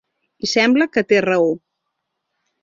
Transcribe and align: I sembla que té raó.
I 0.47 0.47
sembla 0.51 0.87
que 0.95 1.03
té 1.13 1.19
raó. 1.27 1.53